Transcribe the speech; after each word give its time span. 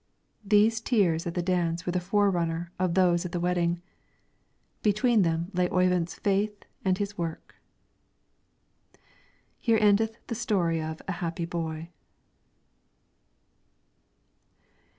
These 0.43 0.81
tears 0.81 1.27
at 1.27 1.35
the 1.35 1.43
dance 1.43 1.85
were 1.85 1.91
the 1.91 1.99
forerunners 1.99 2.69
of 2.79 2.95
those 2.95 3.23
at 3.23 3.31
the 3.33 3.39
wedding. 3.39 3.83
Between 4.81 5.21
them 5.21 5.51
lay 5.53 5.69
Oyvind's 5.69 6.15
faith 6.15 6.65
and 6.83 6.97
his 6.97 7.19
work. 7.19 7.53
Here 9.59 9.77
endeth 9.79 10.17
the 10.25 10.33
story 10.33 10.81
of 10.81 11.03
A 11.07 11.11
HAPPY 11.21 11.45
BOY. 11.45 11.89